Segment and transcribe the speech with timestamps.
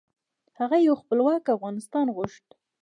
[0.59, 2.47] هغه یو خپلواک افغانستان غوښت.